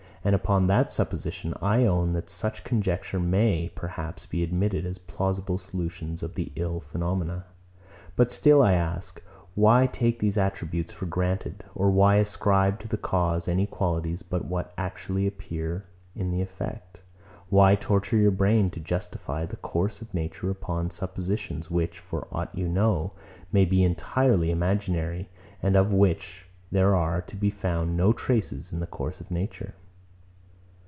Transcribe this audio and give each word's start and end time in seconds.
And 0.23 0.35
upon 0.35 0.67
that 0.67 0.91
supposition, 0.91 1.55
I 1.63 1.83
own 1.87 2.13
that 2.13 2.29
such 2.29 2.63
conjectures 2.63 3.19
may, 3.23 3.71
perhaps, 3.73 4.27
be 4.27 4.43
admitted 4.43 4.85
as 4.85 4.99
plausible 4.99 5.57
solutions 5.57 6.21
of 6.21 6.35
the 6.35 6.51
ill 6.55 6.79
phenomena. 6.79 7.45
But 8.15 8.29
still 8.31 8.61
I 8.61 8.73
ask; 8.73 9.19
Why 9.55 9.87
take 9.87 10.19
these 10.19 10.37
attributes 10.37 10.93
for 10.93 11.07
granted, 11.07 11.63
or 11.73 11.89
why 11.89 12.17
ascribe 12.17 12.77
to 12.81 12.87
the 12.87 12.99
cause 12.99 13.47
any 13.47 13.65
qualities 13.65 14.21
but 14.21 14.45
what 14.45 14.71
actually 14.77 15.25
appear 15.25 15.85
in 16.15 16.29
the 16.29 16.43
effect? 16.43 17.01
Why 17.49 17.73
torture 17.73 18.17
your 18.17 18.29
brain 18.29 18.69
to 18.69 18.79
justify 18.79 19.47
the 19.47 19.57
course 19.57 20.03
of 20.03 20.13
nature 20.13 20.51
upon 20.51 20.91
suppositions, 20.91 21.71
which, 21.71 21.97
for 21.97 22.27
aught 22.31 22.53
you 22.55 22.67
know, 22.67 23.13
may 23.51 23.65
be 23.65 23.83
entirely 23.83 24.51
imaginary, 24.51 25.29
and 25.63 25.75
of 25.75 25.91
which 25.91 26.45
there 26.71 26.95
are 26.95 27.21
to 27.23 27.35
be 27.35 27.49
found 27.49 27.97
no 27.97 28.13
traces 28.13 28.71
in 28.71 28.79
the 28.81 28.85
course 28.85 29.19
of 29.19 29.31
nature? 29.31 29.73